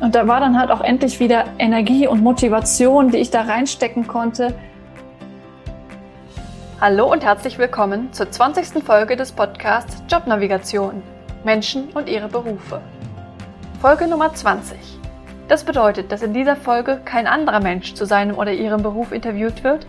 [0.00, 4.06] Und da war dann halt auch endlich wieder Energie und Motivation, die ich da reinstecken
[4.06, 4.54] konnte.
[6.80, 8.82] Hallo und herzlich willkommen zur 20.
[8.82, 11.02] Folge des Podcasts Jobnavigation.
[11.44, 12.80] Menschen und ihre Berufe.
[13.82, 14.78] Folge Nummer 20.
[15.48, 19.64] Das bedeutet, dass in dieser Folge kein anderer Mensch zu seinem oder ihrem Beruf interviewt
[19.64, 19.86] wird,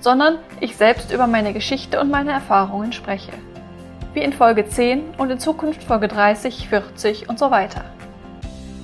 [0.00, 3.32] sondern ich selbst über meine Geschichte und meine Erfahrungen spreche.
[4.14, 7.84] Wie in Folge 10 und in Zukunft Folge 30, 40 und so weiter.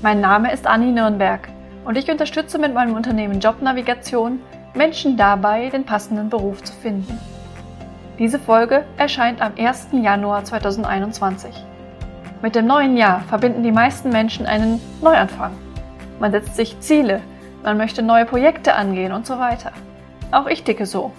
[0.07, 1.49] Mein Name ist Anni Nürnberg
[1.85, 4.39] und ich unterstütze mit meinem Unternehmen Jobnavigation
[4.73, 7.19] Menschen dabei, den passenden Beruf zu finden.
[8.17, 9.89] Diese Folge erscheint am 1.
[9.91, 11.53] Januar 2021.
[12.41, 15.51] Mit dem neuen Jahr verbinden die meisten Menschen einen Neuanfang.
[16.21, 17.21] Man setzt sich Ziele,
[17.65, 19.73] man möchte neue Projekte angehen und so weiter.
[20.31, 21.11] Auch ich ticke so.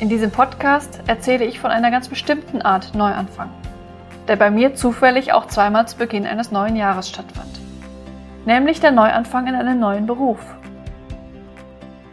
[0.00, 3.50] In diesem Podcast erzähle ich von einer ganz bestimmten Art Neuanfang,
[4.26, 7.56] der bei mir zufällig auch zweimal zu Beginn eines neuen Jahres stattfand
[8.46, 10.38] nämlich der Neuanfang in einem neuen Beruf.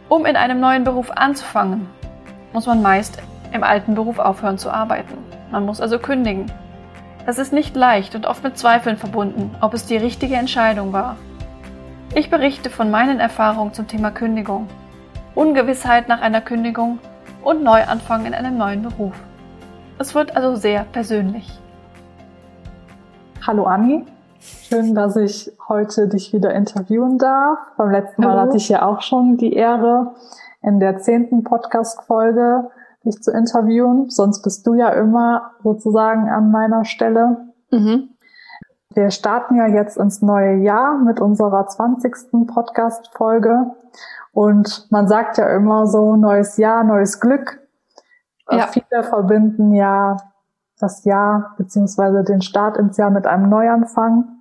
[0.08, 1.88] Um in einem neuen Beruf anzufangen,
[2.52, 3.22] muss man meist
[3.52, 5.16] im alten Beruf aufhören zu arbeiten.
[5.50, 6.50] Man muss also kündigen.
[7.24, 11.16] Das ist nicht leicht und oft mit Zweifeln verbunden, ob es die richtige Entscheidung war.
[12.14, 14.68] Ich berichte von meinen Erfahrungen zum Thema Kündigung,
[15.34, 16.98] Ungewissheit nach einer Kündigung
[17.42, 19.14] und Neuanfang in einem neuen Beruf.
[19.98, 21.48] Es wird also sehr persönlich.
[23.46, 24.04] Hallo Anni,
[24.44, 27.58] Schön, dass ich heute dich wieder interviewen darf.
[27.78, 28.40] Beim letzten Mal Hallo.
[28.42, 30.14] hatte ich ja auch schon die Ehre,
[30.60, 32.70] in der zehnten Podcast-Folge
[33.06, 34.10] dich zu interviewen.
[34.10, 37.52] Sonst bist du ja immer sozusagen an meiner Stelle.
[37.70, 38.10] Mhm.
[38.90, 42.46] Wir starten ja jetzt ins neue Jahr mit unserer 20.
[42.46, 43.74] Podcast-Folge.
[44.32, 47.60] Und man sagt ja immer so, neues Jahr, neues Glück.
[48.50, 48.66] Ja.
[48.66, 50.18] Viele verbinden ja
[50.78, 54.33] das Jahr beziehungsweise den Start ins Jahr mit einem Neuanfang.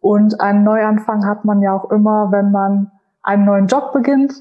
[0.00, 2.90] Und einen Neuanfang hat man ja auch immer, wenn man
[3.22, 4.34] einen neuen Job beginnt.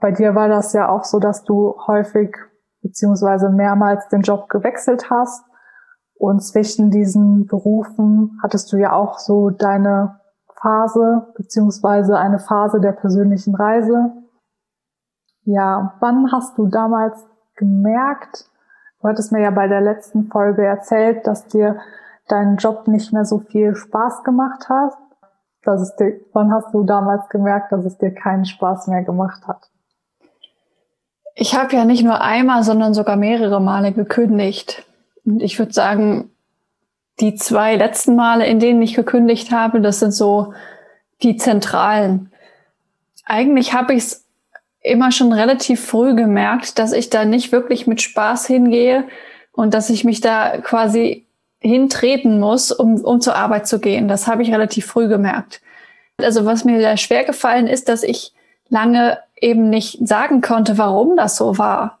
[0.00, 2.36] Bei dir war das ja auch so, dass du häufig
[2.82, 5.44] beziehungsweise mehrmals den Job gewechselt hast.
[6.14, 10.20] Und zwischen diesen Berufen hattest du ja auch so deine
[10.60, 14.12] Phase beziehungsweise eine Phase der persönlichen Reise.
[15.44, 17.24] Ja, wann hast du damals
[17.54, 18.50] gemerkt,
[19.00, 21.78] du hattest mir ja bei der letzten Folge erzählt, dass dir
[22.28, 24.92] deinen Job nicht mehr so viel Spaß gemacht hat?
[25.62, 29.46] Dass es dir, wann hast du damals gemerkt, dass es dir keinen Spaß mehr gemacht
[29.46, 29.68] hat?
[31.34, 34.84] Ich habe ja nicht nur einmal, sondern sogar mehrere Male gekündigt.
[35.24, 36.30] Und ich würde sagen,
[37.20, 40.52] die zwei letzten Male, in denen ich gekündigt habe, das sind so
[41.22, 42.32] die zentralen.
[43.24, 44.26] Eigentlich habe ich es
[44.80, 49.04] immer schon relativ früh gemerkt, dass ich da nicht wirklich mit Spaß hingehe
[49.52, 51.27] und dass ich mich da quasi
[51.60, 54.08] hintreten muss, um, um zur Arbeit zu gehen.
[54.08, 55.60] Das habe ich relativ früh gemerkt.
[56.18, 58.32] Also was mir da schwer gefallen ist, dass ich
[58.68, 61.98] lange eben nicht sagen konnte, warum das so war.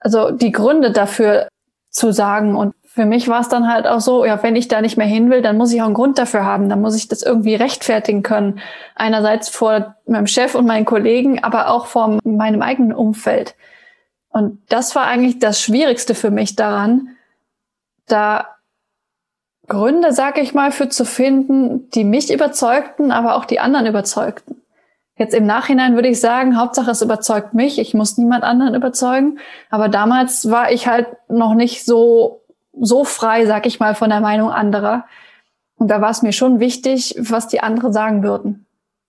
[0.00, 1.48] Also die Gründe dafür
[1.90, 2.54] zu sagen.
[2.54, 5.06] Und für mich war es dann halt auch so, ja, wenn ich da nicht mehr
[5.06, 6.68] hin will, dann muss ich auch einen Grund dafür haben.
[6.68, 8.60] Dann muss ich das irgendwie rechtfertigen können.
[8.94, 13.54] Einerseits vor meinem Chef und meinen Kollegen, aber auch vor meinem eigenen Umfeld.
[14.28, 17.16] Und das war eigentlich das Schwierigste für mich daran,
[18.06, 18.55] da
[19.68, 24.62] Gründe, sag ich mal, für zu finden, die mich überzeugten, aber auch die anderen überzeugten.
[25.18, 29.38] Jetzt im Nachhinein würde ich sagen, Hauptsache es überzeugt mich, ich muss niemand anderen überzeugen.
[29.70, 32.42] Aber damals war ich halt noch nicht so,
[32.78, 35.06] so frei, sag ich mal, von der Meinung anderer.
[35.76, 38.66] Und da war es mir schon wichtig, was die anderen sagen würden.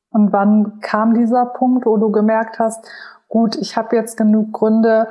[0.10, 2.86] Und wann kam dieser Punkt, wo du gemerkt hast,
[3.28, 5.08] gut, ich habe jetzt genug Gründe,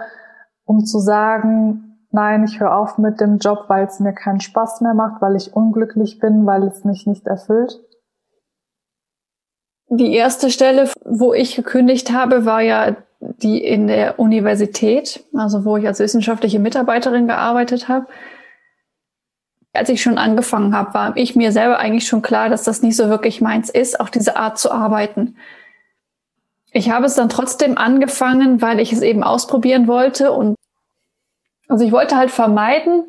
[0.64, 1.85] um zu sagen,
[2.16, 5.37] nein, ich höre auf mit dem Job, weil es mir keinen Spaß mehr macht, weil
[5.37, 7.78] ich unglücklich bin, weil es mich nicht erfüllt?
[9.88, 15.77] Die erste Stelle, wo ich gekündigt habe, war ja die in der Universität, also wo
[15.77, 18.06] ich als wissenschaftliche Mitarbeiterin gearbeitet habe.
[19.72, 22.97] Als ich schon angefangen habe, war ich mir selber eigentlich schon klar, dass das nicht
[22.97, 25.36] so wirklich meins ist, auch diese Art zu arbeiten.
[26.72, 30.55] Ich habe es dann trotzdem angefangen, weil ich es eben ausprobieren wollte und
[31.68, 33.04] also ich wollte halt vermeiden,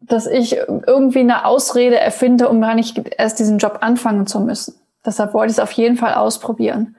[0.00, 4.74] dass ich irgendwie eine Ausrede erfinde, um gar nicht erst diesen Job anfangen zu müssen.
[5.04, 6.96] Deshalb wollte ich es auf jeden Fall ausprobieren.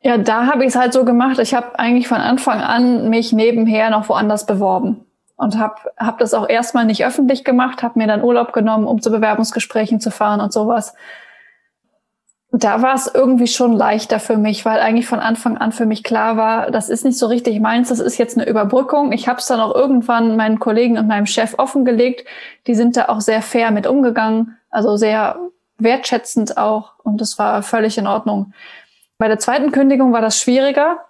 [0.00, 1.38] Ja, da habe ich es halt so gemacht.
[1.38, 5.04] Ich habe eigentlich von Anfang an mich nebenher noch woanders beworben
[5.36, 9.02] und habe hab das auch erstmal nicht öffentlich gemacht, habe mir dann Urlaub genommen, um
[9.02, 10.94] zu Bewerbungsgesprächen zu fahren und sowas
[12.50, 16.02] da war es irgendwie schon leichter für mich, weil eigentlich von Anfang an für mich
[16.02, 19.12] klar war, das ist nicht so richtig meins, das ist jetzt eine Überbrückung.
[19.12, 22.26] Ich habe es dann auch irgendwann meinen Kollegen und meinem Chef offengelegt.
[22.66, 25.38] Die sind da auch sehr fair mit umgegangen, also sehr
[25.76, 28.54] wertschätzend auch und das war völlig in Ordnung.
[29.18, 31.04] Bei der zweiten Kündigung war das schwieriger,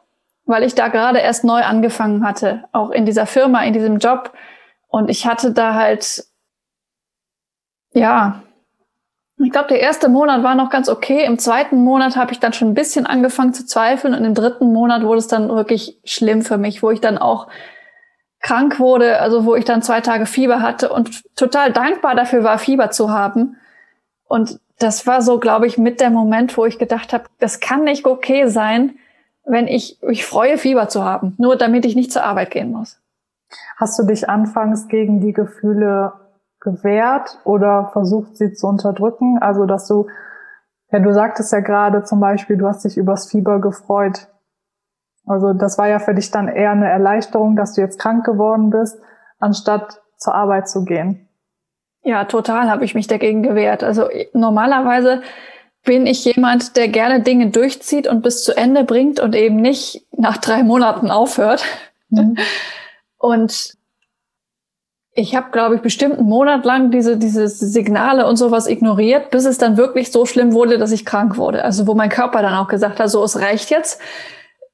[0.44, 4.32] weil ich da gerade erst neu angefangen hatte, auch in dieser Firma, in diesem Job.
[4.88, 6.25] Und ich hatte da halt,
[7.93, 8.43] ja,
[9.38, 11.25] ich glaube, der erste Monat war noch ganz okay.
[11.25, 14.73] Im zweiten Monat habe ich dann schon ein bisschen angefangen zu zweifeln und im dritten
[14.73, 17.49] Monat wurde es dann wirklich schlimm für mich, wo ich dann auch
[18.40, 22.58] krank wurde, also wo ich dann zwei Tage Fieber hatte und total dankbar dafür war,
[22.58, 23.56] Fieber zu haben.
[24.26, 27.85] Und das war so, glaube ich, mit der Moment, wo ich gedacht habe, das kann
[27.85, 28.96] nicht okay sein,
[29.44, 33.00] wenn ich mich freue, Fieber zu haben, nur damit ich nicht zur Arbeit gehen muss.
[33.76, 36.12] Hast du dich anfangs gegen die Gefühle
[36.60, 39.38] gewehrt oder versucht sie zu unterdrücken?
[39.40, 40.06] Also, dass du,
[40.90, 44.28] ja, du sagtest ja gerade zum Beispiel, du hast dich übers Fieber gefreut.
[45.26, 48.70] Also, das war ja für dich dann eher eine Erleichterung, dass du jetzt krank geworden
[48.70, 49.00] bist,
[49.38, 51.28] anstatt zur Arbeit zu gehen.
[52.02, 53.82] Ja, total habe ich mich dagegen gewehrt.
[53.82, 55.22] Also normalerweise
[55.84, 60.06] bin ich jemand, der gerne Dinge durchzieht und bis zu Ende bringt und eben nicht
[60.16, 61.64] nach drei Monaten aufhört.
[62.11, 62.37] Mhm.
[63.19, 63.75] Und
[65.12, 69.44] ich habe, glaube ich, bestimmt einen Monat lang diese, diese Signale und sowas ignoriert, bis
[69.46, 71.64] es dann wirklich so schlimm wurde, dass ich krank wurde.
[71.64, 74.00] Also wo mein Körper dann auch gesagt hat, so es reicht jetzt.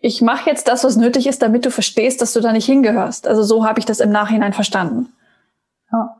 [0.00, 3.26] Ich mache jetzt das, was nötig ist, damit du verstehst, dass du da nicht hingehörst.
[3.26, 5.12] Also so habe ich das im Nachhinein verstanden.
[5.90, 6.16] Ja.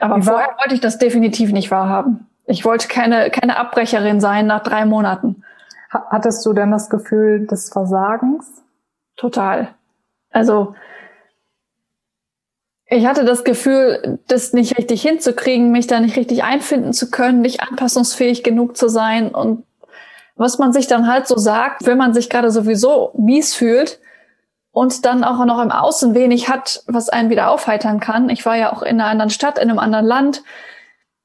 [0.00, 2.26] Aber vorher wollte ich das definitiv nicht wahrhaben.
[2.46, 5.42] Ich wollte keine, keine Abbrecherin sein nach drei Monaten.
[5.88, 8.62] Hattest du denn das Gefühl des Versagens?
[9.16, 9.68] Total.
[10.30, 10.74] Also
[12.94, 17.40] ich hatte das Gefühl, das nicht richtig hinzukriegen, mich da nicht richtig einfinden zu können,
[17.40, 19.64] nicht anpassungsfähig genug zu sein und
[20.36, 24.00] was man sich dann halt so sagt, wenn man sich gerade sowieso mies fühlt
[24.72, 28.28] und dann auch noch im Außen wenig hat, was einen wieder aufheitern kann.
[28.28, 30.42] Ich war ja auch in einer anderen Stadt, in einem anderen Land,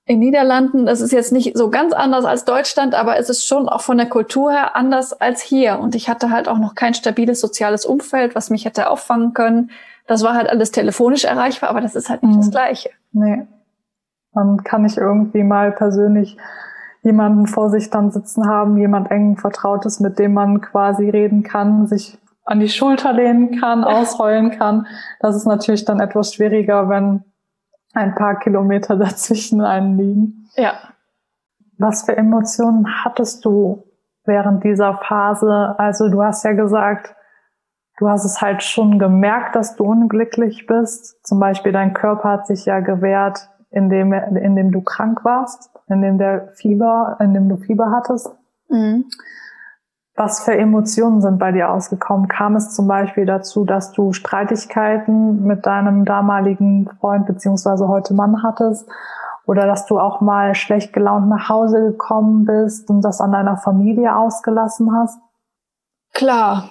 [0.05, 0.85] in Niederlanden.
[0.85, 3.97] Das ist jetzt nicht so ganz anders als Deutschland, aber es ist schon auch von
[3.97, 5.79] der Kultur her anders als hier.
[5.79, 9.71] Und ich hatte halt auch noch kein stabiles soziales Umfeld, was mich hätte auffangen können.
[10.09, 12.39] Das war halt alles telefonisch erreichbar, aber das ist halt nicht mhm.
[12.39, 12.89] das Gleiche.
[13.11, 13.45] Nee.
[14.33, 16.35] Man kann nicht irgendwie mal persönlich
[17.03, 21.85] jemanden vor sich dann sitzen haben, jemand eng Vertrautes, mit dem man quasi reden kann,
[21.85, 24.87] sich an die Schulter lehnen kann, ausheulen kann.
[25.19, 27.23] Das ist natürlich dann etwas schwieriger, wenn
[27.93, 30.49] ein paar Kilometer dazwischen einen liegen.
[30.55, 30.73] Ja.
[31.77, 33.83] Was für Emotionen hattest du
[34.25, 35.75] während dieser Phase?
[35.77, 37.13] Also du hast ja gesagt,
[37.99, 41.23] du hast es halt schon gemerkt, dass du unglücklich bist.
[41.23, 46.47] Zum Beispiel dein Körper hat sich ja gewehrt, indem, indem du krank warst, indem der
[46.53, 48.31] Fieber, indem du Fieber hattest.
[48.69, 49.05] Mhm.
[50.15, 52.27] Was für Emotionen sind bei dir ausgekommen?
[52.27, 58.43] Kam es zum Beispiel dazu, dass du Streitigkeiten mit deinem damaligen Freund beziehungsweise heute Mann
[58.43, 58.89] hattest?
[59.45, 63.57] Oder dass du auch mal schlecht gelaunt nach Hause gekommen bist und das an deiner
[63.57, 65.19] Familie ausgelassen hast?
[66.13, 66.69] Klar,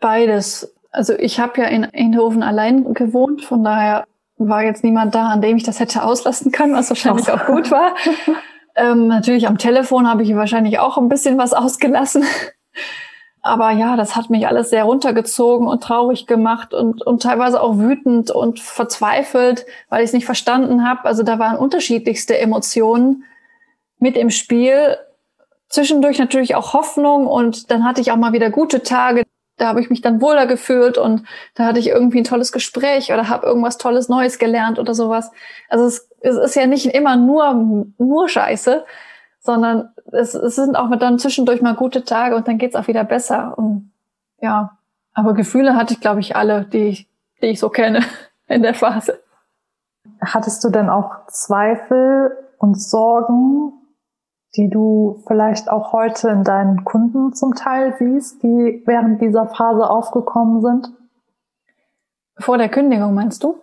[0.00, 0.74] Beides.
[0.90, 4.06] Also ich habe ja in Eindhoven allein gewohnt, von daher
[4.38, 7.70] war jetzt niemand da, an dem ich das hätte auslassen können, was wahrscheinlich auch gut
[7.70, 7.94] war.
[8.76, 12.24] ähm, natürlich am Telefon habe ich wahrscheinlich auch ein bisschen was ausgelassen.
[13.42, 17.78] Aber ja, das hat mich alles sehr runtergezogen und traurig gemacht und, und teilweise auch
[17.78, 21.04] wütend und verzweifelt, weil ich es nicht verstanden habe.
[21.04, 23.22] Also da waren unterschiedlichste Emotionen
[23.98, 24.96] mit im Spiel.
[25.68, 29.22] Zwischendurch natürlich auch Hoffnung und dann hatte ich auch mal wieder gute Tage
[29.56, 31.22] da habe ich mich dann wohler gefühlt und
[31.54, 35.30] da hatte ich irgendwie ein tolles Gespräch oder habe irgendwas Tolles Neues gelernt oder sowas.
[35.68, 38.84] Also es, es ist ja nicht immer nur, nur Scheiße,
[39.40, 43.04] sondern es, es sind auch dann zwischendurch mal gute Tage und dann geht's auch wieder
[43.04, 43.56] besser.
[43.56, 43.92] Und
[44.40, 44.76] ja,
[45.14, 47.08] aber Gefühle hatte ich, glaube ich, alle, die ich,
[47.40, 48.00] die ich so kenne
[48.48, 49.20] in der Phase.
[50.20, 53.72] Hattest du denn auch Zweifel und Sorgen
[54.56, 59.88] die du vielleicht auch heute in deinen Kunden zum Teil siehst, die während dieser Phase
[59.88, 60.92] aufgekommen sind?
[62.38, 63.62] Vor der Kündigung meinst du?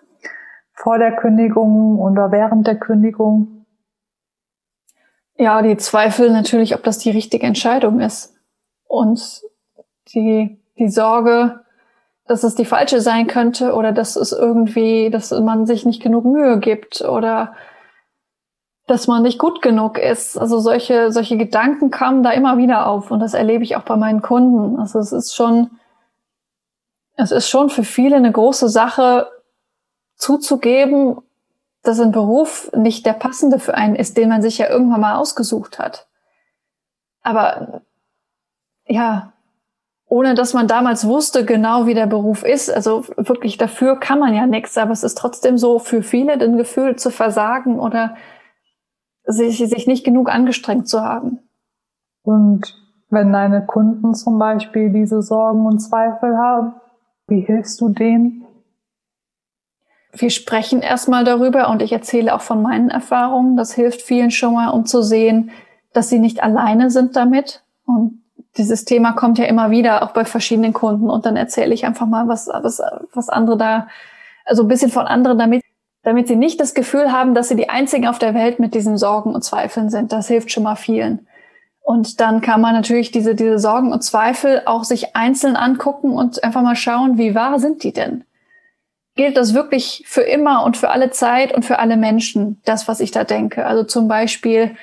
[0.74, 3.66] Vor der Kündigung oder während der Kündigung?
[5.36, 8.36] Ja, die Zweifel natürlich, ob das die richtige Entscheidung ist.
[8.88, 9.42] Und
[10.14, 11.62] die, die Sorge,
[12.28, 16.26] dass es die falsche sein könnte oder dass es irgendwie, dass man sich nicht genug
[16.26, 17.54] Mühe gibt oder
[18.94, 20.38] dass man nicht gut genug ist.
[20.38, 23.96] Also solche, solche Gedanken kamen da immer wieder auf und das erlebe ich auch bei
[23.96, 24.80] meinen Kunden.
[24.80, 25.72] Also es ist schon,
[27.16, 29.32] es ist schon für viele eine große Sache
[30.16, 31.18] zuzugeben,
[31.82, 35.16] dass ein Beruf nicht der passende für einen ist, den man sich ja irgendwann mal
[35.16, 36.06] ausgesucht hat.
[37.24, 37.82] Aber
[38.86, 39.34] ja,
[40.06, 42.70] ohne dass man damals wusste genau, wie der Beruf ist.
[42.70, 46.58] Also wirklich dafür kann man ja nichts, aber es ist trotzdem so für viele ein
[46.58, 48.16] Gefühl zu versagen oder
[49.26, 51.40] sich, sich nicht genug angestrengt zu haben.
[52.24, 52.76] Und
[53.10, 56.74] wenn deine Kunden zum Beispiel diese Sorgen und Zweifel haben,
[57.28, 58.46] wie hilfst du denen?
[60.12, 63.58] Wir sprechen erstmal darüber und ich erzähle auch von meinen Erfahrungen.
[63.58, 65.52] Das hilft vielen schon mal, um zu sehen,
[65.92, 67.64] dass sie nicht alleine sind damit.
[67.86, 68.24] Und
[68.58, 71.10] dieses Thema kommt ja immer wieder, auch bei verschiedenen Kunden.
[71.10, 72.82] Und dann erzähle ich einfach mal, was, was,
[73.14, 73.88] was andere da,
[74.46, 75.63] also ein bisschen von anderen, damit,
[76.04, 78.98] damit sie nicht das Gefühl haben, dass sie die einzigen auf der Welt mit diesen
[78.98, 80.12] Sorgen und Zweifeln sind.
[80.12, 81.28] Das hilft schon mal vielen.
[81.82, 86.44] Und dann kann man natürlich diese, diese Sorgen und Zweifel auch sich einzeln angucken und
[86.44, 88.24] einfach mal schauen, wie wahr sind die denn?
[89.16, 93.00] Gilt das wirklich für immer und für alle Zeit und für alle Menschen, das, was
[93.00, 93.66] ich da denke?
[93.66, 94.76] Also zum Beispiel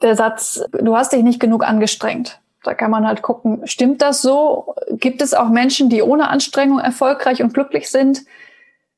[0.00, 2.40] der Satz, du hast dich nicht genug angestrengt.
[2.62, 4.74] Da kann man halt gucken, stimmt das so?
[4.92, 8.24] Gibt es auch Menschen, die ohne Anstrengung erfolgreich und glücklich sind?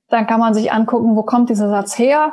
[0.09, 2.33] Dann kann man sich angucken, wo kommt dieser Satz her?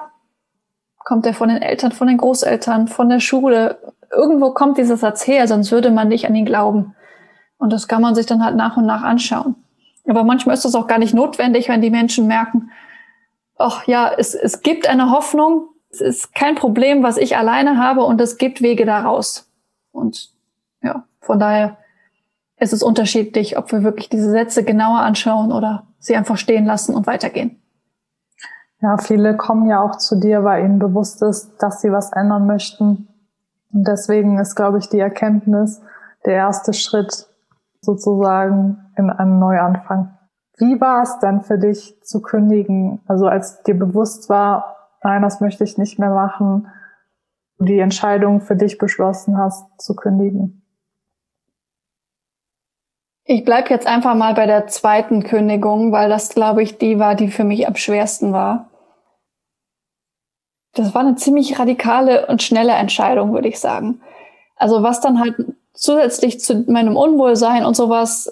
[1.03, 3.93] Kommt der von den Eltern, von den Großeltern, von der Schule?
[4.11, 6.95] Irgendwo kommt dieser Satz her, sonst würde man nicht an ihn glauben.
[7.57, 9.55] Und das kann man sich dann halt nach und nach anschauen.
[10.07, 12.71] Aber manchmal ist das auch gar nicht notwendig, wenn die Menschen merken,
[13.57, 18.03] ach ja, es, es gibt eine Hoffnung, es ist kein Problem, was ich alleine habe
[18.03, 19.49] und es gibt Wege daraus.
[19.91, 20.31] Und
[20.83, 21.77] ja, von daher
[22.57, 26.93] ist es unterschiedlich, ob wir wirklich diese Sätze genauer anschauen oder sie einfach stehen lassen
[26.93, 27.61] und weitergehen.
[28.81, 32.45] Ja, viele kommen ja auch zu dir, weil ihnen bewusst ist, dass sie was ändern
[32.45, 33.07] möchten.
[33.71, 35.81] Und deswegen ist, glaube ich, die Erkenntnis
[36.25, 37.27] der erste Schritt
[37.81, 40.17] sozusagen in einen Neuanfang.
[40.57, 43.01] Wie war es denn für dich zu kündigen?
[43.07, 46.67] Also als dir bewusst war, nein, das möchte ich nicht mehr machen,
[47.59, 50.64] die Entscheidung für dich beschlossen hast zu kündigen?
[53.27, 57.15] Ich bleib jetzt einfach mal bei der zweiten Kündigung, weil das, glaube ich, die war,
[57.15, 58.69] die für mich am schwersten war.
[60.75, 63.99] Das war eine ziemlich radikale und schnelle Entscheidung, würde ich sagen.
[64.55, 65.35] Also was dann halt
[65.73, 68.31] zusätzlich zu meinem Unwohlsein und sowas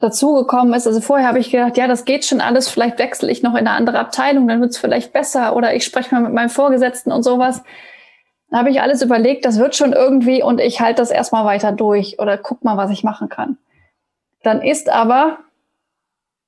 [0.00, 0.86] dazugekommen ist.
[0.86, 3.60] Also vorher habe ich gedacht, ja, das geht schon alles, vielleicht wechsle ich noch in
[3.66, 7.10] eine andere Abteilung, dann wird es vielleicht besser oder ich spreche mal mit meinem Vorgesetzten
[7.10, 7.62] und sowas.
[8.50, 11.72] Dann habe ich alles überlegt, das wird schon irgendwie und ich halte das erstmal weiter
[11.72, 13.56] durch oder guck mal, was ich machen kann.
[14.44, 15.38] Dann ist aber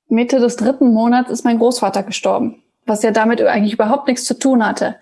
[0.07, 4.39] Mitte des dritten Monats ist mein Großvater gestorben, was ja damit eigentlich überhaupt nichts zu
[4.39, 4.95] tun hatte.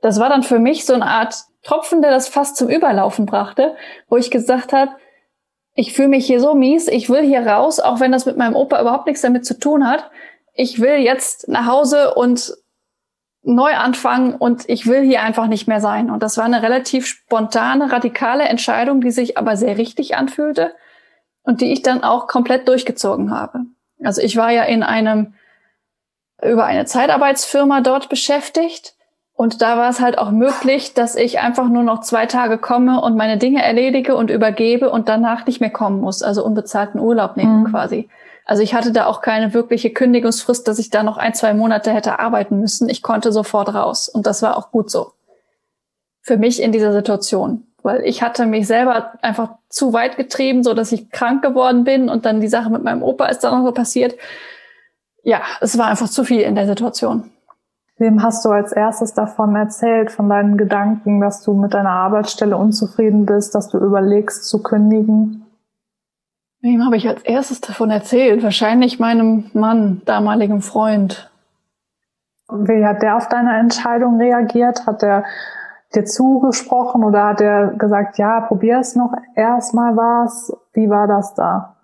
[0.00, 3.76] Das war dann für mich so eine Art Tropfen, der das fast zum Überlaufen brachte,
[4.08, 4.92] wo ich gesagt habe,
[5.74, 8.56] ich fühle mich hier so mies, ich will hier raus, auch wenn das mit meinem
[8.56, 10.10] Opa überhaupt nichts damit zu tun hat.
[10.54, 12.54] Ich will jetzt nach Hause und
[13.42, 16.10] neu anfangen und ich will hier einfach nicht mehr sein.
[16.10, 20.72] Und das war eine relativ spontane, radikale Entscheidung, die sich aber sehr richtig anfühlte
[21.44, 23.60] und die ich dann auch komplett durchgezogen habe.
[24.02, 25.34] Also ich war ja in einem,
[26.42, 28.94] über eine Zeitarbeitsfirma dort beschäftigt
[29.34, 33.00] und da war es halt auch möglich, dass ich einfach nur noch zwei Tage komme
[33.00, 37.36] und meine Dinge erledige und übergebe und danach nicht mehr kommen muss, also unbezahlten Urlaub
[37.36, 37.70] nehmen mhm.
[37.70, 38.08] quasi.
[38.44, 41.92] Also ich hatte da auch keine wirkliche Kündigungsfrist, dass ich da noch ein, zwei Monate
[41.92, 42.88] hätte arbeiten müssen.
[42.88, 45.12] Ich konnte sofort raus und das war auch gut so.
[46.20, 50.74] Für mich in dieser Situation weil ich hatte mich selber einfach zu weit getrieben, so
[50.74, 53.66] dass ich krank geworden bin und dann die Sache mit meinem Opa ist dann noch
[53.66, 54.14] so passiert.
[55.22, 57.30] Ja, es war einfach zu viel in der Situation.
[57.98, 62.56] Wem hast du als erstes davon erzählt, von deinen Gedanken, dass du mit deiner Arbeitsstelle
[62.56, 65.46] unzufrieden bist, dass du überlegst zu kündigen?
[66.60, 68.42] Wem habe ich als erstes davon erzählt?
[68.42, 71.30] Wahrscheinlich meinem Mann, damaligen Freund.
[72.48, 74.86] Wie hat der auf deine Entscheidung reagiert?
[74.86, 75.24] Hat der
[75.94, 80.52] dir zugesprochen oder hat er gesagt, ja, probier es noch erstmal was?
[80.72, 81.76] Wie war das da?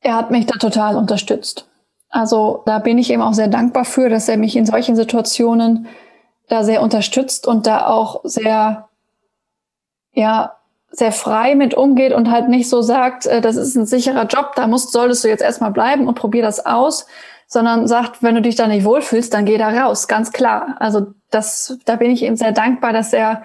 [0.00, 1.68] Er hat mich da total unterstützt.
[2.10, 5.88] Also da bin ich ihm auch sehr dankbar für, dass er mich in solchen Situationen
[6.48, 8.88] da sehr unterstützt und da auch sehr,
[10.12, 10.54] ja,
[10.90, 14.52] sehr frei mit umgeht und halt nicht so sagt, äh, das ist ein sicherer Job,
[14.56, 17.06] da musst, solltest du jetzt erstmal bleiben und probier das aus,
[17.48, 20.76] sondern sagt, wenn du dich da nicht wohlfühlst, dann geh da raus, ganz klar.
[20.78, 23.42] Also das, da bin ich ihm sehr dankbar, dass er,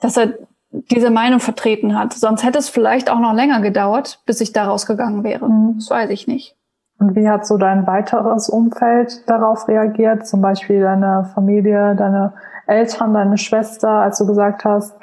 [0.00, 0.38] dass er
[0.70, 2.12] diese Meinung vertreten hat.
[2.12, 5.48] Sonst hätte es vielleicht auch noch länger gedauert, bis ich da rausgegangen wäre.
[5.48, 5.74] Mhm.
[5.76, 6.56] Das weiß ich nicht.
[7.00, 10.26] Und wie hat so dein weiteres Umfeld darauf reagiert?
[10.26, 12.34] Zum Beispiel deine Familie, deine
[12.68, 14.96] Eltern, deine Schwester, als du gesagt hast,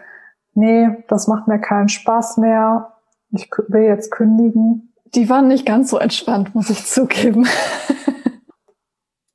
[0.53, 2.93] nee, das macht mir keinen Spaß mehr,
[3.31, 7.47] ich will jetzt kündigen die waren nicht ganz so entspannt, muss ich zugeben.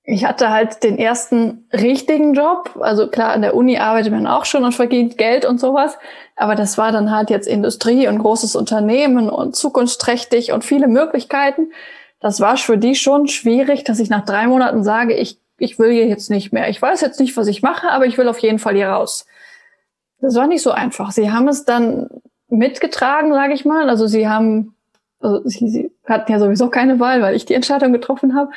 [0.04, 2.78] ich hatte halt den ersten richtigen Job.
[2.80, 5.96] Also klar, an der Uni arbeitet man auch schon und verdient Geld und sowas.
[6.36, 11.72] Aber das war dann halt jetzt Industrie und großes Unternehmen und zukunftsträchtig und viele Möglichkeiten.
[12.20, 15.92] Das war für die schon schwierig, dass ich nach drei Monaten sage, ich ich will
[15.92, 16.68] hier jetzt nicht mehr.
[16.68, 19.26] Ich weiß jetzt nicht, was ich mache, aber ich will auf jeden Fall hier raus.
[20.20, 21.12] Das war nicht so einfach.
[21.12, 22.08] Sie haben es dann
[22.48, 23.88] mitgetragen, sage ich mal.
[23.88, 24.74] Also sie haben,
[25.20, 28.50] also sie, sie hatten ja sowieso keine Wahl, weil ich die Entscheidung getroffen habe,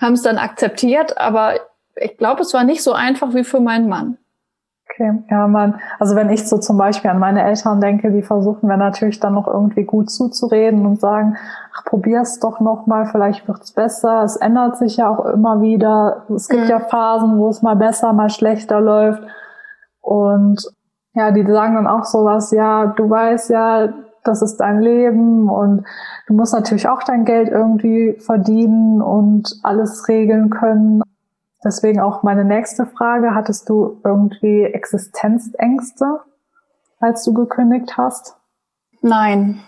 [0.00, 1.54] haben es dann akzeptiert, aber
[1.96, 4.16] ich glaube, es war nicht so einfach wie für meinen Mann.
[4.92, 8.66] Okay, ja, man, also wenn ich so zum Beispiel an meine Eltern denke, die versuchen
[8.66, 11.36] mir natürlich dann noch irgendwie gut zuzureden und sagen,
[11.74, 14.24] ach, probier's doch noch mal, vielleicht wird's besser.
[14.24, 16.26] Es ändert sich ja auch immer wieder.
[16.34, 16.70] Es gibt mhm.
[16.70, 19.22] ja Phasen, wo es mal besser, mal schlechter läuft.
[20.00, 20.60] Und
[21.14, 23.92] ja, die sagen dann auch sowas, ja, du weißt ja,
[24.24, 25.84] das ist dein Leben und
[26.26, 31.02] du musst natürlich auch dein Geld irgendwie verdienen und alles regeln können.
[31.64, 36.20] Deswegen auch meine nächste Frage, hattest du irgendwie Existenzängste,
[36.98, 38.36] als du gekündigt hast?
[39.02, 39.60] Nein,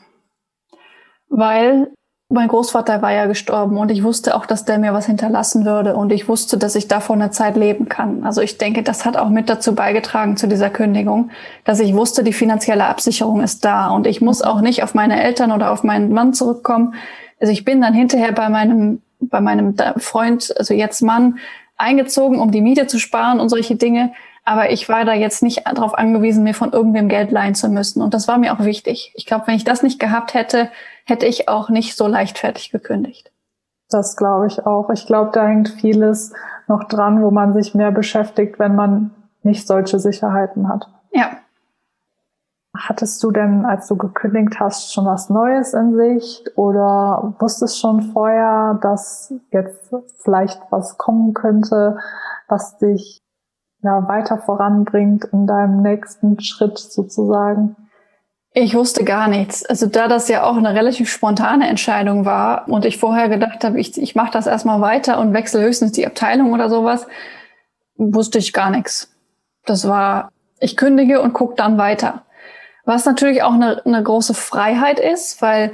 [1.29, 1.93] weil
[2.33, 5.95] mein Großvater war ja gestorben und ich wusste auch, dass der mir was hinterlassen würde
[5.95, 8.25] und ich wusste, dass ich davon eine Zeit leben kann.
[8.25, 11.31] Also ich denke, das hat auch mit dazu beigetragen zu dieser Kündigung,
[11.65, 15.23] dass ich wusste, die finanzielle Absicherung ist da und ich muss auch nicht auf meine
[15.23, 16.95] Eltern oder auf meinen Mann zurückkommen.
[17.41, 21.39] Also ich bin dann hinterher bei meinem bei meinem Freund, also jetzt Mann,
[21.77, 24.13] eingezogen, um die Miete zu sparen und solche Dinge.
[24.45, 28.03] Aber ich war da jetzt nicht darauf angewiesen, mir von irgendwem Geld leihen zu müssen.
[28.03, 29.13] Und das war mir auch wichtig.
[29.15, 30.71] Ich glaube, wenn ich das nicht gehabt hätte,
[31.05, 33.31] hätte ich auch nicht so leichtfertig gekündigt.
[33.89, 34.91] Das glaube ich auch.
[34.91, 36.33] Ich glaube, da hängt vieles
[36.67, 39.11] noch dran, wo man sich mehr beschäftigt, wenn man
[39.43, 40.89] nicht solche Sicherheiten hat.
[41.13, 41.31] Ja.
[42.75, 48.01] Hattest du denn, als du gekündigt hast, schon was Neues in Sicht oder wusstest schon
[48.01, 51.99] vorher, dass jetzt vielleicht was kommen könnte,
[52.49, 53.23] was dich
[53.83, 57.77] ja weiter voranbringt in deinem nächsten Schritt sozusagen?
[58.55, 59.65] Ich wusste gar nichts.
[59.65, 63.81] Also da das ja auch eine relativ spontane Entscheidung war und ich vorher gedacht habe,
[63.81, 67.07] ich, ich mache das erstmal weiter und wechsle höchstens die Abteilung oder sowas,
[67.97, 69.11] wusste ich gar nichts.
[69.65, 72.25] Das war, ich kündige und gucke dann weiter.
[72.85, 75.73] Was natürlich auch eine, eine große Freiheit ist, weil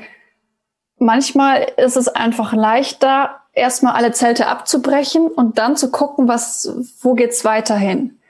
[0.99, 7.15] manchmal ist es einfach leichter, erstmal alle Zelte abzubrechen und dann zu gucken, was, wo
[7.15, 8.21] geht's weiterhin.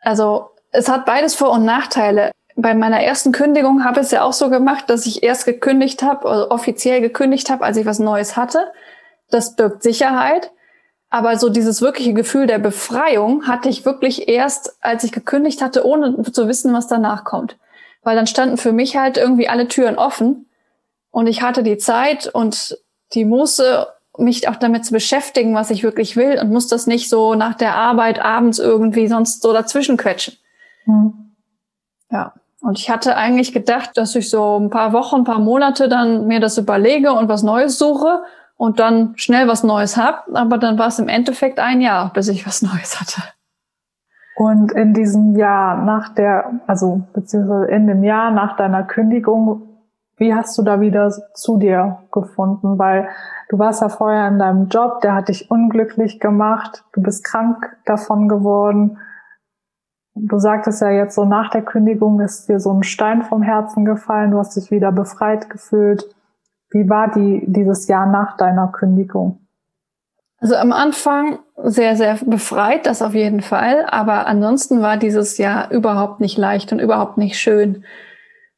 [0.00, 4.22] Also es hat beides Vor- und Nachteile bei meiner ersten Kündigung habe ich es ja
[4.22, 7.98] auch so gemacht, dass ich erst gekündigt habe, also offiziell gekündigt habe, als ich was
[7.98, 8.72] Neues hatte.
[9.30, 10.52] Das birgt Sicherheit.
[11.08, 15.84] Aber so dieses wirkliche Gefühl der Befreiung hatte ich wirklich erst, als ich gekündigt hatte,
[15.86, 17.58] ohne zu wissen, was danach kommt.
[18.02, 20.46] Weil dann standen für mich halt irgendwie alle Türen offen
[21.10, 22.78] und ich hatte die Zeit und
[23.12, 23.86] die Muße,
[24.18, 27.54] mich auch damit zu beschäftigen, was ich wirklich will und muss das nicht so nach
[27.54, 30.34] der Arbeit abends irgendwie sonst so dazwischen quetschen.
[30.84, 31.34] Hm.
[32.10, 32.34] Ja.
[32.60, 36.28] Und ich hatte eigentlich gedacht, dass ich so ein paar Wochen, ein paar Monate dann
[36.28, 38.22] mir das überlege und was Neues suche
[38.56, 40.28] und dann schnell was Neues hab.
[40.32, 43.22] Aber dann war es im Endeffekt ein Jahr, bis ich was Neues hatte.
[44.36, 49.68] Und in diesem Jahr nach der, also beziehungsweise in dem Jahr nach deiner Kündigung,
[50.16, 52.78] wie hast du da wieder zu dir gefunden?
[52.78, 53.08] Weil
[53.52, 57.76] du warst ja vorher in deinem Job, der hat dich unglücklich gemacht, du bist krank
[57.84, 58.98] davon geworden
[60.14, 63.84] Du sagtest ja jetzt so nach der Kündigung ist dir so ein Stein vom Herzen
[63.84, 66.04] gefallen, du hast dich wieder befreit gefühlt.
[66.70, 69.38] Wie war die, dieses Jahr nach deiner Kündigung?
[70.38, 73.86] Also am Anfang sehr, sehr befreit, das auf jeden Fall.
[73.88, 77.84] Aber ansonsten war dieses Jahr überhaupt nicht leicht und überhaupt nicht schön.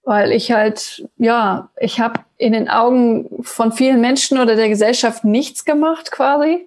[0.04, 5.24] Weil ich halt, ja, ich habe in den Augen von vielen Menschen oder der Gesellschaft
[5.24, 6.66] nichts gemacht quasi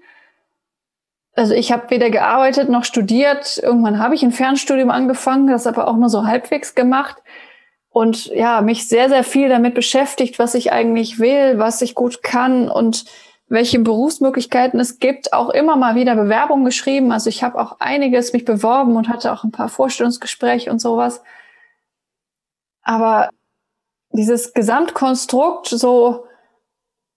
[1.38, 3.60] also ich habe weder gearbeitet noch studiert.
[3.60, 7.18] Irgendwann habe ich ein Fernstudium angefangen, das aber auch nur so halbwegs gemacht
[7.90, 12.24] und ja, mich sehr, sehr viel damit beschäftigt, was ich eigentlich will, was ich gut
[12.24, 13.06] kann und
[13.50, 15.32] welche Berufsmöglichkeiten es gibt.
[15.32, 17.12] Auch immer mal wieder Bewerbungen geschrieben.
[17.12, 21.22] Also ich habe auch einiges mich beworben und hatte auch ein paar Vorstellungsgespräche und sowas.
[22.88, 23.32] Aber
[24.14, 26.26] dieses Gesamtkonstrukt, so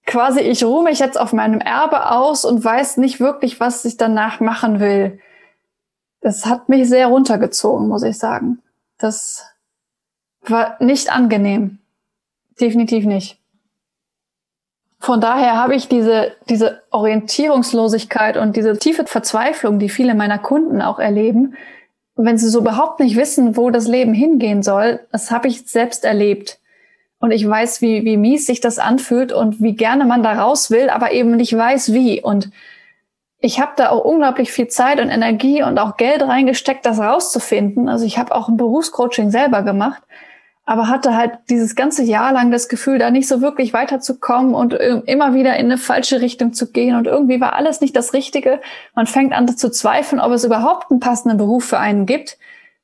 [0.05, 3.97] quasi, ich ruhe mich jetzt auf meinem Erbe aus und weiß nicht wirklich, was ich
[3.97, 5.21] danach machen will.
[6.23, 8.61] Das hat mich sehr runtergezogen, muss ich sagen.
[8.99, 9.47] Das
[10.43, 11.79] war nicht angenehm.
[12.61, 13.39] Definitiv nicht.
[14.99, 20.83] Von daher habe ich diese, diese Orientierungslosigkeit und diese tiefe Verzweiflung, die viele meiner Kunden
[20.83, 21.55] auch erleben,
[22.25, 26.05] wenn sie so überhaupt nicht wissen, wo das Leben hingehen soll, das habe ich selbst
[26.05, 26.59] erlebt.
[27.19, 30.71] Und ich weiß, wie, wie mies sich das anfühlt und wie gerne man da raus
[30.71, 32.23] will, aber eben nicht weiß, wie.
[32.23, 32.51] Und
[33.41, 37.89] ich habe da auch unglaublich viel Zeit und Energie und auch Geld reingesteckt, das rauszufinden.
[37.89, 40.03] Also ich habe auch ein Berufscoaching selber gemacht.
[40.71, 44.73] Aber hatte halt dieses ganze Jahr lang das Gefühl, da nicht so wirklich weiterzukommen und
[44.73, 46.95] immer wieder in eine falsche Richtung zu gehen.
[46.95, 48.61] Und irgendwie war alles nicht das Richtige.
[48.95, 52.39] Man fängt an zu zweifeln, ob es überhaupt einen passenden Beruf für einen gibt.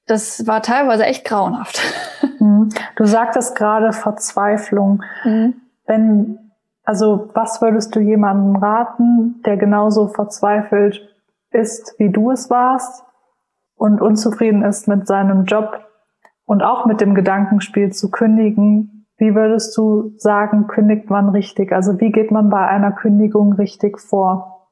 [0.04, 1.80] Das war teilweise echt grauenhaft.
[2.38, 2.68] Mhm.
[2.96, 5.02] Du sagtest gerade Verzweiflung.
[5.24, 5.54] Mhm.
[5.86, 6.38] Wenn,
[6.82, 11.00] also was würdest du jemandem raten, der genauso verzweifelt
[11.50, 13.04] ist, wie du es warst
[13.76, 15.86] und unzufrieden ist mit seinem Job
[16.46, 21.72] und auch mit dem Gedankenspiel zu kündigen, wie würdest du sagen, kündigt man richtig?
[21.72, 24.68] Also wie geht man bei einer Kündigung richtig vor?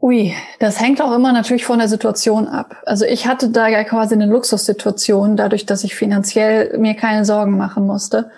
[0.00, 2.76] Ui, das hängt auch immer natürlich von der Situation ab.
[2.86, 7.58] Also ich hatte da ja quasi eine Luxussituation, dadurch, dass ich finanziell mir keine Sorgen
[7.58, 8.30] machen musste.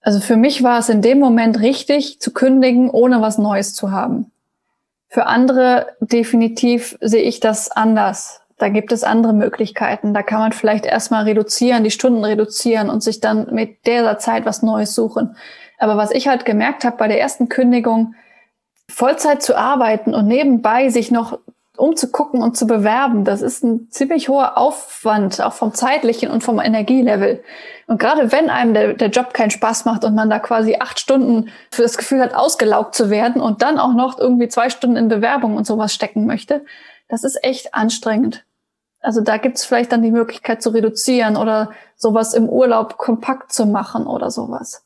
[0.00, 3.90] Also für mich war es in dem Moment richtig zu kündigen, ohne was Neues zu
[3.90, 4.30] haben.
[5.08, 8.40] Für andere definitiv sehe ich das anders.
[8.58, 10.12] Da gibt es andere Möglichkeiten.
[10.12, 14.44] Da kann man vielleicht erstmal reduzieren, die Stunden reduzieren und sich dann mit dieser Zeit
[14.44, 15.36] was Neues suchen.
[15.78, 18.14] Aber was ich halt gemerkt habe bei der ersten Kündigung,
[18.90, 21.38] Vollzeit zu arbeiten und nebenbei sich noch
[21.76, 26.58] umzugucken und zu bewerben, das ist ein ziemlich hoher Aufwand, auch vom zeitlichen und vom
[26.58, 27.44] Energielevel.
[27.86, 30.98] Und gerade wenn einem der, der Job keinen Spaß macht und man da quasi acht
[30.98, 34.96] Stunden für das Gefühl hat, ausgelaugt zu werden und dann auch noch irgendwie zwei Stunden
[34.96, 36.64] in Bewerbung und sowas stecken möchte,
[37.08, 38.44] das ist echt anstrengend.
[39.08, 43.64] Also da gibt's vielleicht dann die Möglichkeit zu reduzieren oder sowas im Urlaub kompakt zu
[43.64, 44.84] machen oder sowas.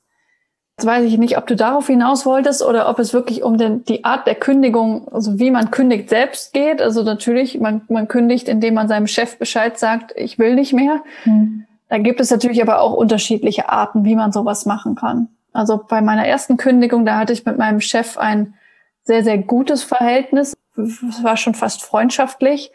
[0.78, 3.84] Jetzt weiß ich nicht, ob du darauf hinaus wolltest oder ob es wirklich um den,
[3.84, 6.80] die Art der Kündigung, also wie man kündigt selbst geht.
[6.80, 11.02] Also natürlich, man, man kündigt, indem man seinem Chef Bescheid sagt, ich will nicht mehr.
[11.24, 11.66] Hm.
[11.88, 15.30] Da gibt es natürlich aber auch unterschiedliche Arten, wie man sowas machen kann.
[15.52, 18.54] Also bei meiner ersten Kündigung, da hatte ich mit meinem Chef ein
[19.02, 20.56] sehr, sehr gutes Verhältnis.
[20.76, 22.70] Es war schon fast freundschaftlich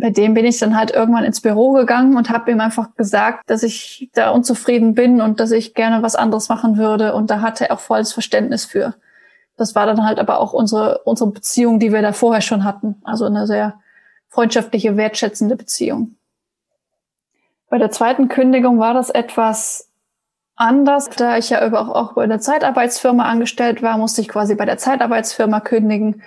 [0.00, 3.48] bei dem bin ich dann halt irgendwann ins Büro gegangen und habe ihm einfach gesagt,
[3.48, 7.14] dass ich da unzufrieden bin und dass ich gerne was anderes machen würde.
[7.14, 8.94] Und da hatte er auch volles Verständnis für.
[9.56, 12.96] Das war dann halt aber auch unsere, unsere Beziehung, die wir da vorher schon hatten.
[13.04, 13.80] Also eine sehr
[14.28, 16.14] freundschaftliche, wertschätzende Beziehung.
[17.68, 19.90] Bei der zweiten Kündigung war das etwas
[20.54, 21.08] anders.
[21.10, 25.60] Da ich ja auch bei der Zeitarbeitsfirma angestellt war, musste ich quasi bei der Zeitarbeitsfirma
[25.60, 26.22] kündigen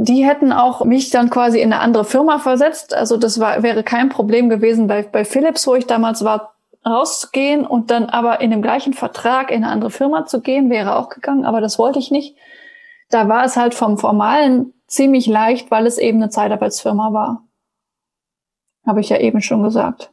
[0.00, 2.94] die hätten auch mich dann quasi in eine andere Firma versetzt.
[2.94, 6.54] Also das war, wäre kein Problem gewesen bei, bei Philips, wo ich damals war,
[6.86, 10.96] rauszugehen und dann aber in dem gleichen Vertrag in eine andere Firma zu gehen, wäre
[10.96, 12.36] auch gegangen, aber das wollte ich nicht.
[13.10, 17.42] Da war es halt vom Formalen ziemlich leicht, weil es eben eine Zeitarbeitsfirma war.
[18.86, 20.12] Habe ich ja eben schon gesagt.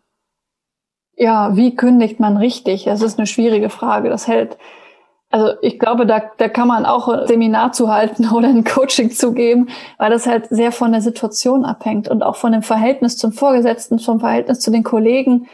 [1.15, 2.85] Ja, wie kündigt man richtig?
[2.85, 4.09] Das ist eine schwierige Frage.
[4.09, 4.57] Das hält,
[5.35, 9.11] also ich glaube, da, da kann man auch ein Seminar zu halten oder ein Coaching
[9.11, 9.67] zu geben,
[9.97, 13.99] weil das halt sehr von der Situation abhängt und auch von dem Verhältnis zum Vorgesetzten,
[13.99, 15.47] vom Verhältnis zu den Kollegen.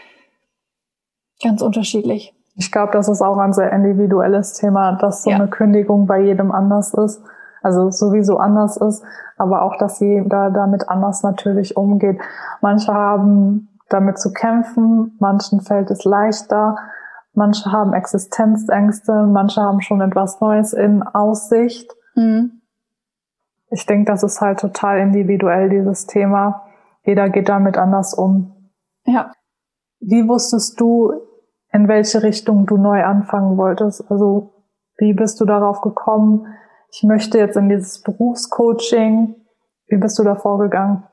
[1.42, 2.36] Ganz unterschiedlich.
[2.58, 5.38] Ich glaube, das ist auch ein sehr individuelles Thema, dass so ja.
[5.38, 7.24] eine Kündigung bei jedem anders ist.
[7.64, 9.04] Also sowieso anders ist,
[9.38, 12.22] aber auch, dass jeder damit anders natürlich umgeht.
[12.62, 16.76] Manche haben damit zu kämpfen, manchen fällt es leichter.
[17.34, 21.90] Manche haben Existenzängste, manche haben schon etwas Neues in Aussicht.
[22.16, 22.62] Mhm.
[23.70, 26.66] Ich denke, das ist halt total individuell, dieses Thema.
[27.04, 28.70] Jeder geht damit anders um.
[29.06, 29.32] Ja.
[30.02, 31.14] Wie wusstest du,
[31.72, 34.12] in welche Richtung du neu anfangen wolltest?
[34.12, 34.54] Also,
[34.98, 36.48] wie bist du darauf gekommen?
[36.92, 39.36] Ich möchte jetzt in dieses Berufscoaching.
[39.88, 41.04] Wie bist du da vorgegangen?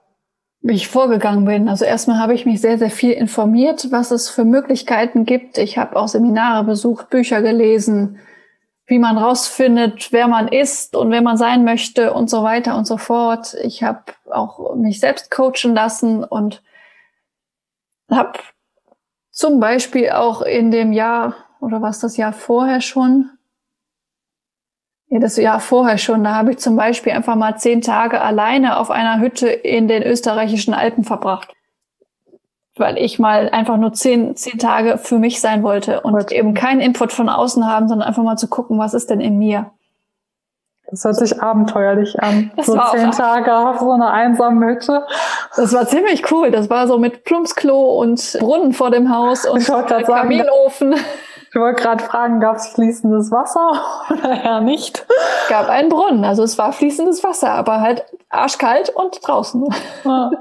[0.60, 1.68] Wie ich vorgegangen bin.
[1.68, 5.58] Also erstmal habe ich mich sehr, sehr viel informiert, was es für Möglichkeiten gibt.
[5.58, 8.18] Ich habe auch Seminare besucht, Bücher gelesen,
[8.86, 12.86] wie man rausfindet, wer man ist und wer man sein möchte und so weiter und
[12.86, 13.54] so fort.
[13.62, 16.62] Ich habe auch mich selbst coachen lassen und
[18.10, 18.38] habe
[19.30, 23.30] zum Beispiel auch in dem Jahr oder was das Jahr vorher schon
[25.10, 26.22] ja, das Jahr vorher schon.
[26.22, 30.02] Da habe ich zum Beispiel einfach mal zehn Tage alleine auf einer Hütte in den
[30.02, 31.54] österreichischen Alpen verbracht.
[32.76, 36.30] Weil ich mal einfach nur zehn, zehn Tage für mich sein wollte und What?
[36.30, 39.38] eben keinen Input von außen haben, sondern einfach mal zu gucken, was ist denn in
[39.38, 39.70] mir.
[40.90, 42.50] Das hört sich abenteuerlich an.
[42.56, 45.06] Das so zehn Tage auf so einer einsamen Hütte.
[45.56, 46.50] Das war ziemlich cool.
[46.50, 50.94] Das war so mit Plumpsklo und Brunnen vor dem Haus und Kaminofen.
[51.50, 55.06] Ich wollte gerade fragen, gab es fließendes Wasser oder ja nicht?
[55.42, 59.66] Es gab einen Brunnen, also es war fließendes Wasser, aber halt arschkalt und draußen.
[60.04, 60.30] Ja.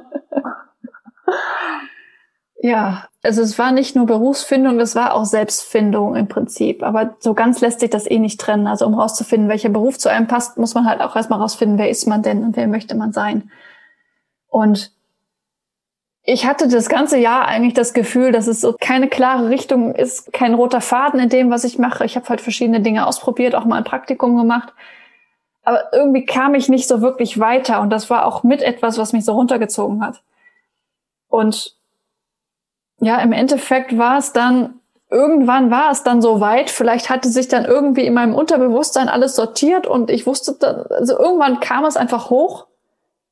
[2.62, 6.84] ja, also es war nicht nur Berufsfindung, es war auch Selbstfindung im Prinzip.
[6.84, 8.68] Aber so ganz lässt sich das eh nicht trennen.
[8.68, 11.90] Also um rauszufinden, welcher Beruf zu einem passt, muss man halt auch erstmal rausfinden, wer
[11.90, 13.52] ist man denn und wer möchte man sein.
[14.48, 14.97] Und
[16.30, 20.34] ich hatte das ganze Jahr eigentlich das Gefühl, dass es so keine klare Richtung ist,
[20.34, 22.04] kein roter Faden in dem, was ich mache.
[22.04, 24.74] Ich habe halt verschiedene Dinge ausprobiert, auch mal ein Praktikum gemacht.
[25.64, 29.14] Aber irgendwie kam ich nicht so wirklich weiter und das war auch mit etwas, was
[29.14, 30.22] mich so runtergezogen hat.
[31.30, 31.78] Und
[33.00, 37.48] ja, im Endeffekt war es dann, irgendwann war es dann so weit, vielleicht hatte sich
[37.48, 41.96] dann irgendwie in meinem Unterbewusstsein alles sortiert und ich wusste dann, also irgendwann kam es
[41.96, 42.68] einfach hoch,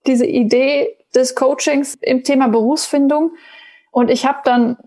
[0.07, 3.31] diese Idee, des Coachings im Thema Berufsfindung.
[3.91, 4.77] Und ich habe dann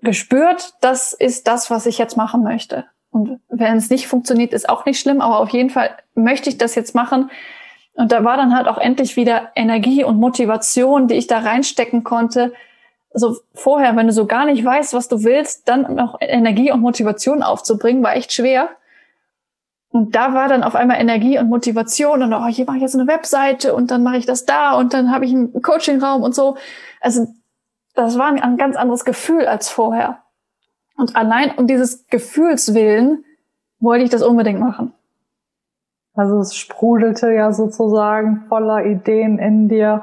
[0.00, 2.84] gespürt, das ist das, was ich jetzt machen möchte.
[3.10, 6.58] Und wenn es nicht funktioniert, ist auch nicht schlimm, aber auf jeden Fall möchte ich
[6.58, 7.30] das jetzt machen.
[7.94, 12.02] Und da war dann halt auch endlich wieder Energie und Motivation, die ich da reinstecken
[12.02, 12.52] konnte.
[13.12, 16.80] Also vorher, wenn du so gar nicht weißt, was du willst, dann noch Energie und
[16.80, 18.70] Motivation aufzubringen, war echt schwer.
[19.94, 22.96] Und da war dann auf einmal Energie und Motivation und oh, hier mache ich jetzt
[22.96, 26.34] eine Webseite und dann mache ich das da und dann habe ich einen Coachingraum und
[26.34, 26.56] so.
[27.00, 27.28] Also
[27.94, 30.18] das war ein ganz anderes Gefühl als vorher.
[30.96, 33.24] Und allein um dieses Gefühls willen
[33.78, 34.92] wollte ich das unbedingt machen.
[36.14, 40.02] Also es sprudelte ja sozusagen voller Ideen in dir.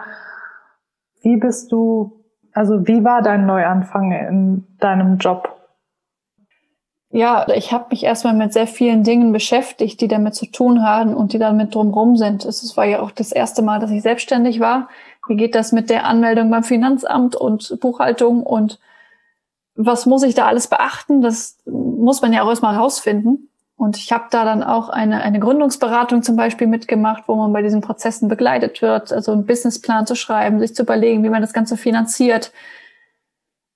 [1.22, 2.24] Wie bist du,
[2.54, 5.61] also wie war dein Neuanfang in deinem Job?
[7.12, 11.14] Ja, ich habe mich erstmal mit sehr vielen Dingen beschäftigt, die damit zu tun haben
[11.14, 12.46] und die damit drumherum sind.
[12.46, 14.88] Es war ja auch das erste Mal, dass ich selbstständig war.
[15.28, 18.80] Wie geht das mit der Anmeldung beim Finanzamt und Buchhaltung und
[19.76, 21.22] was muss ich da alles beachten?
[21.22, 23.50] Das muss man ja auch erstmal rausfinden.
[23.76, 27.64] Und ich habe da dann auch eine, eine Gründungsberatung zum Beispiel mitgemacht, wo man bei
[27.64, 31.52] diesen Prozessen begleitet wird, also einen Businessplan zu schreiben, sich zu überlegen, wie man das
[31.52, 32.52] Ganze finanziert,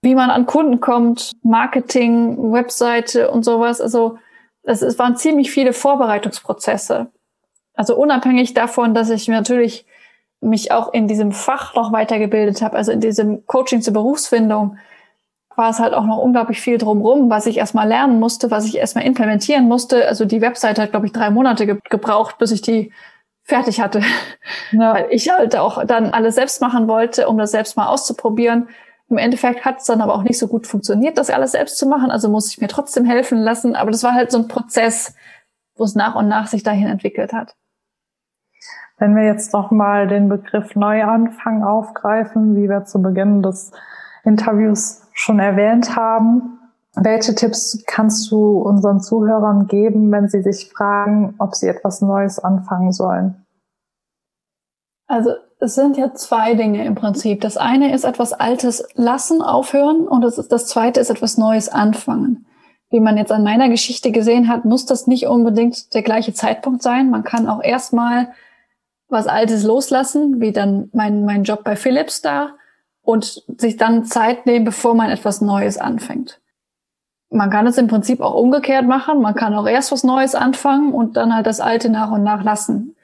[0.05, 3.81] wie man an Kunden kommt, Marketing, Webseite und sowas.
[3.81, 4.19] Also
[4.61, 7.07] es, es waren ziemlich viele Vorbereitungsprozesse.
[7.73, 9.85] Also unabhängig davon, dass ich natürlich
[10.41, 14.77] mich auch in diesem Fach noch weitergebildet habe, also in diesem Coaching zur Berufsfindung,
[15.55, 18.77] war es halt auch noch unglaublich viel drumrum, was ich erstmal lernen musste, was ich
[18.77, 20.07] erstmal implementieren musste.
[20.07, 22.91] Also die Webseite hat, glaube ich, drei Monate ge gebraucht, bis ich die
[23.43, 24.01] fertig hatte.
[24.71, 24.93] Ja.
[24.93, 28.67] Weil ich halt auch dann alles selbst machen wollte, um das selbst mal auszuprobieren.
[29.09, 31.85] Im Endeffekt hat es dann aber auch nicht so gut funktioniert, das alles selbst zu
[31.85, 32.09] machen.
[32.09, 33.75] Also muss ich mir trotzdem helfen lassen.
[33.75, 35.15] Aber das war halt so ein Prozess,
[35.75, 37.55] wo es nach und nach sich dahin entwickelt hat.
[38.97, 43.71] Wenn wir jetzt noch mal den Begriff Neuanfang aufgreifen, wie wir zu Beginn des
[44.23, 46.59] Interviews schon erwähnt haben,
[46.95, 52.39] welche Tipps kannst du unseren Zuhörern geben, wenn sie sich fragen, ob sie etwas Neues
[52.39, 53.45] anfangen sollen?
[55.07, 55.31] Also
[55.65, 57.41] es sind ja zwei Dinge im Prinzip.
[57.41, 62.45] Das eine ist etwas Altes lassen, aufhören und das, das zweite ist etwas Neues anfangen.
[62.89, 66.84] Wie man jetzt an meiner Geschichte gesehen hat, muss das nicht unbedingt der gleiche Zeitpunkt
[66.84, 67.10] sein.
[67.10, 68.32] Man kann auch erstmal
[69.10, 72.51] was Altes loslassen, wie dann mein, mein Job bei Philips da
[73.01, 76.39] und sich dann Zeit nehmen, bevor man etwas Neues anfängt.
[77.30, 79.21] Man kann es im Prinzip auch umgekehrt machen.
[79.21, 82.43] Man kann auch erst was Neues anfangen und dann halt das Alte nach und nach
[82.43, 82.94] lassen.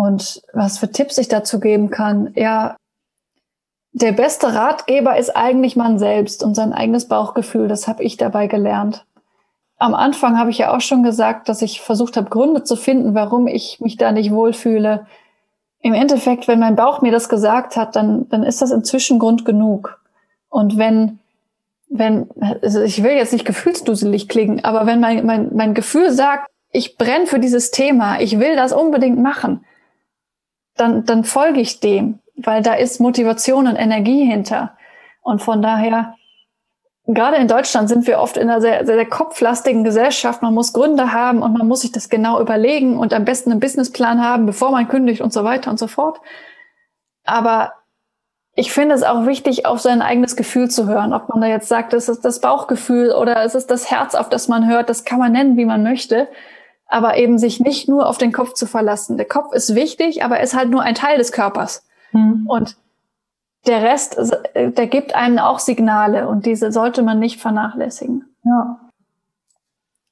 [0.00, 2.74] Und was für Tipps ich dazu geben kann, ja,
[3.92, 7.68] der beste Ratgeber ist eigentlich man selbst und sein eigenes Bauchgefühl.
[7.68, 9.04] Das habe ich dabei gelernt.
[9.76, 13.14] Am Anfang habe ich ja auch schon gesagt, dass ich versucht habe, Gründe zu finden,
[13.14, 15.06] warum ich mich da nicht wohlfühle.
[15.80, 19.44] Im Endeffekt, wenn mein Bauch mir das gesagt hat, dann, dann ist das inzwischen Grund
[19.44, 20.00] genug.
[20.48, 21.18] Und wenn,
[21.90, 22.30] wenn,
[22.62, 26.96] also ich will jetzt nicht gefühlsduselig klingen, aber wenn mein, mein, mein Gefühl sagt, ich
[26.96, 29.66] brenne für dieses Thema, ich will das unbedingt machen,
[30.80, 34.76] dann, dann folge ich dem, weil da ist Motivation und Energie hinter.
[35.20, 36.14] Und von daher,
[37.06, 40.42] gerade in Deutschland sind wir oft in einer sehr, sehr, sehr kopflastigen Gesellschaft.
[40.42, 43.60] Man muss Gründe haben und man muss sich das genau überlegen und am besten einen
[43.60, 46.20] Businessplan haben, bevor man kündigt und so weiter und so fort.
[47.24, 47.74] Aber
[48.54, 51.12] ich finde es auch wichtig, auf sein eigenes Gefühl zu hören.
[51.12, 54.28] Ob man da jetzt sagt, es ist das Bauchgefühl oder es ist das Herz, auf
[54.28, 56.28] das man hört, das kann man nennen, wie man möchte
[56.90, 59.16] aber eben sich nicht nur auf den Kopf zu verlassen.
[59.16, 61.86] Der Kopf ist wichtig, aber ist halt nur ein Teil des Körpers.
[62.12, 62.46] Mhm.
[62.48, 62.76] Und
[63.66, 64.18] der Rest,
[64.54, 68.24] äh, der gibt einem auch Signale und diese sollte man nicht vernachlässigen.
[68.44, 68.80] Ja.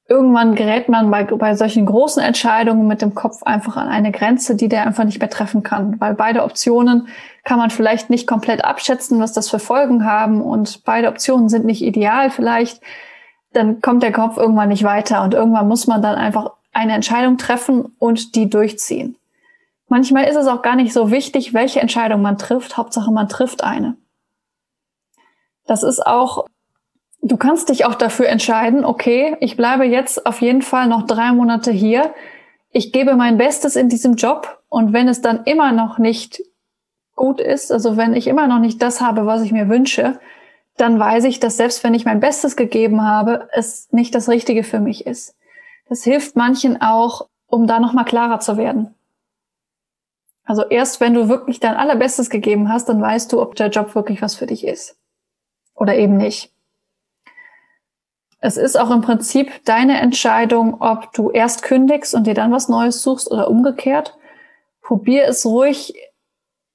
[0.07, 4.55] Irgendwann gerät man bei, bei solchen großen Entscheidungen mit dem Kopf einfach an eine Grenze,
[4.55, 7.09] die der einfach nicht mehr treffen kann, weil beide Optionen
[7.43, 11.65] kann man vielleicht nicht komplett abschätzen, was das für Folgen haben und beide Optionen sind
[11.65, 12.81] nicht ideal vielleicht.
[13.53, 17.37] Dann kommt der Kopf irgendwann nicht weiter und irgendwann muss man dann einfach eine Entscheidung
[17.37, 19.15] treffen und die durchziehen.
[19.87, 22.77] Manchmal ist es auch gar nicht so wichtig, welche Entscheidung man trifft.
[22.77, 23.97] Hauptsache, man trifft eine.
[25.65, 26.45] Das ist auch,
[27.21, 31.31] du kannst dich auch dafür entscheiden, okay, ich bleibe jetzt auf jeden Fall noch drei
[31.31, 32.13] Monate hier.
[32.71, 36.41] Ich gebe mein Bestes in diesem Job und wenn es dann immer noch nicht
[37.15, 40.19] gut ist, also wenn ich immer noch nicht das habe, was ich mir wünsche,
[40.77, 44.63] dann weiß ich, dass selbst wenn ich mein Bestes gegeben habe, es nicht das Richtige
[44.63, 45.35] für mich ist.
[45.89, 48.95] Das hilft manchen auch, um da nochmal klarer zu werden.
[50.43, 53.95] Also erst wenn du wirklich dein allerbestes gegeben hast, dann weißt du, ob der Job
[53.95, 54.97] wirklich was für dich ist.
[55.75, 56.53] Oder eben nicht.
[58.39, 62.69] Es ist auch im Prinzip deine Entscheidung, ob du erst kündigst und dir dann was
[62.69, 64.17] Neues suchst oder umgekehrt.
[64.81, 65.93] Probier es ruhig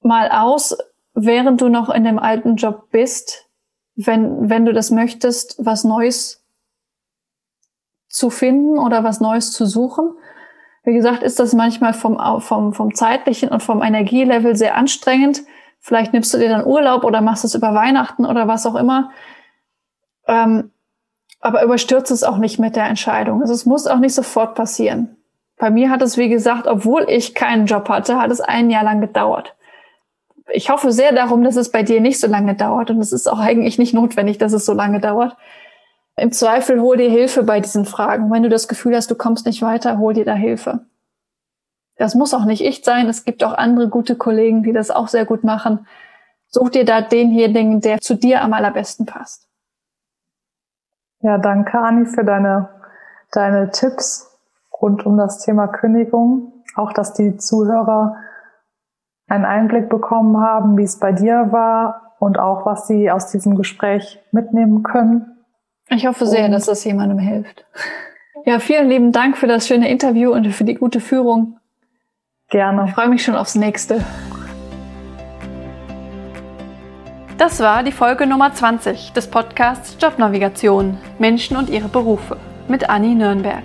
[0.01, 0.77] mal aus,
[1.13, 3.49] während du noch in dem alten Job bist,
[3.95, 6.44] wenn, wenn du das möchtest, was Neues
[8.15, 10.11] zu finden oder was Neues zu suchen.
[10.83, 15.41] Wie gesagt, ist das manchmal vom, vom, vom zeitlichen und vom Energielevel sehr anstrengend.
[15.79, 19.11] Vielleicht nimmst du dir dann Urlaub oder machst es über Weihnachten oder was auch immer.
[20.27, 20.71] Ähm,
[21.39, 23.41] aber überstürzt es auch nicht mit der Entscheidung.
[23.41, 25.17] Also es muss auch nicht sofort passieren.
[25.57, 28.83] Bei mir hat es, wie gesagt, obwohl ich keinen Job hatte, hat es ein Jahr
[28.83, 29.55] lang gedauert
[30.53, 32.89] ich hoffe sehr darum, dass es bei dir nicht so lange dauert.
[32.89, 35.35] Und es ist auch eigentlich nicht notwendig, dass es so lange dauert.
[36.17, 38.31] Im Zweifel hol dir Hilfe bei diesen Fragen.
[38.31, 40.85] Wenn du das Gefühl hast, du kommst nicht weiter, hol dir da Hilfe.
[41.97, 43.07] Das muss auch nicht ich sein.
[43.07, 45.87] Es gibt auch andere gute Kollegen, die das auch sehr gut machen.
[46.47, 49.49] Such dir da denjenigen, der zu dir am allerbesten passt.
[51.19, 52.69] Ja, danke, Ani, für deine,
[53.31, 54.37] deine Tipps
[54.81, 56.63] rund um das Thema Kündigung.
[56.75, 58.17] Auch, dass die Zuhörer
[59.27, 63.55] einen Einblick bekommen haben, wie es bei dir war und auch, was sie aus diesem
[63.55, 65.34] Gespräch mitnehmen können.
[65.89, 67.65] Ich hoffe sehr, und dass das jemandem hilft.
[68.45, 71.57] Ja, vielen lieben Dank für das schöne Interview und für die gute Führung.
[72.49, 72.85] Gerne.
[72.87, 74.03] Ich freue mich schon aufs nächste.
[77.37, 83.13] Das war die Folge Nummer 20 des Podcasts Jobnavigation Menschen und ihre Berufe mit Anni
[83.13, 83.63] Nürnberg.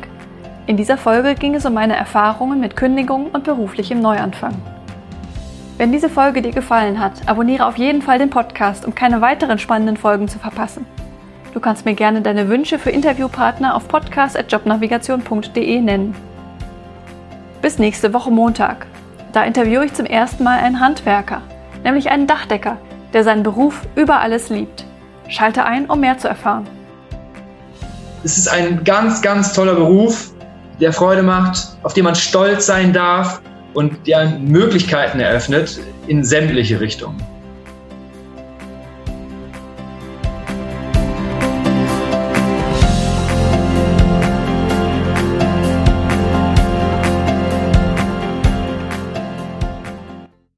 [0.66, 4.54] In dieser Folge ging es um meine Erfahrungen mit Kündigung und beruflichem Neuanfang.
[5.78, 9.58] Wenn diese Folge dir gefallen hat, abonniere auf jeden Fall den Podcast, um keine weiteren
[9.58, 10.84] spannenden Folgen zu verpassen.
[11.52, 16.14] Du kannst mir gerne deine Wünsche für Interviewpartner auf podcast.jobnavigation.de nennen.
[17.60, 18.86] Bis nächste Woche Montag.
[19.32, 21.42] Da interviewe ich zum ersten Mal einen Handwerker,
[21.82, 22.78] nämlich einen Dachdecker,
[23.12, 24.84] der seinen Beruf über alles liebt.
[25.28, 26.68] Schalte ein, um mehr zu erfahren.
[28.22, 30.30] Es ist ein ganz, ganz toller Beruf,
[30.80, 33.40] der Freude macht, auf den man stolz sein darf
[33.74, 37.20] und dir Möglichkeiten eröffnet in sämtliche Richtungen.